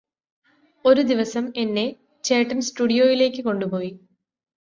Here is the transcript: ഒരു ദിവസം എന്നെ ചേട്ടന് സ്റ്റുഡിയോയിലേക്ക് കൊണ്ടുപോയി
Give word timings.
ഒരു 0.85 1.01
ദിവസം 1.01 1.45
എന്നെ 1.55 1.83
ചേട്ടന് 2.23 2.65
സ്റ്റുഡിയോയിലേക്ക് 2.69 3.43
കൊണ്ടുപോയി 3.43 3.91